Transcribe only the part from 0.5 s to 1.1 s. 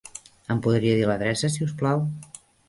Em podria dir